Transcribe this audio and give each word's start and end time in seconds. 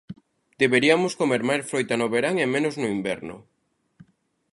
Deberiamos 0.61 1.13
comer 1.21 1.41
máis 1.49 1.63
froita 1.69 1.93
no 1.99 2.07
verán 2.13 2.35
e 2.43 2.45
menos 2.55 2.75
no 2.81 2.87
inverno. 2.97 3.35